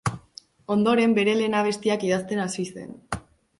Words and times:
Ondoren, 0.75 1.13
bere 1.19 1.35
lehen 1.41 1.59
abestiak 1.61 2.07
idazten 2.09 2.43
hasi 2.49 2.69
zen. 2.73 2.93